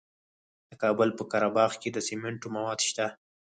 د 0.69 0.71
کابل 0.83 1.09
په 1.17 1.23
قره 1.31 1.49
باغ 1.55 1.71
کې 1.81 1.89
د 1.91 1.97
سمنټو 2.07 2.47
مواد 2.55 2.79
شته. 2.87 3.05